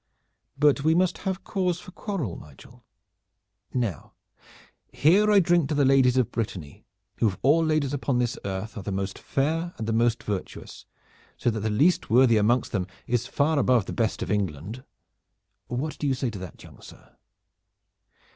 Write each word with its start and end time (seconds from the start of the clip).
"But 0.57 0.83
we 0.83 0.95
must 0.95 1.19
have 1.29 1.43
cause 1.43 1.79
for 1.79 1.91
quarrel, 1.91 2.35
Nigel. 2.35 2.83
Now 3.71 4.13
here 4.91 5.29
I 5.31 5.39
drink 5.39 5.69
to 5.69 5.75
the 5.75 5.85
ladies 5.85 6.17
of 6.17 6.31
Brittany, 6.31 6.85
who 7.17 7.27
of 7.27 7.37
all 7.43 7.63
ladies 7.63 7.93
upon 7.93 8.17
this 8.17 8.35
earth 8.43 8.75
are 8.75 8.81
the 8.81 8.91
most 8.91 9.19
fair 9.19 9.75
and 9.77 9.85
the 9.85 9.93
most 9.93 10.23
virtuous, 10.23 10.87
so 11.37 11.51
that 11.51 11.59
the 11.59 11.69
least 11.69 12.09
worthy 12.09 12.37
amongst 12.37 12.71
them 12.71 12.87
is 13.05 13.27
far 13.27 13.59
above 13.59 13.85
the 13.85 13.93
best 13.93 14.23
of 14.23 14.31
England. 14.31 14.83
What 15.67 15.97
say 16.01 16.07
you 16.07 16.13
to 16.15 16.29
that, 16.39 16.63
young 16.63 16.81
sir?" 16.81 17.15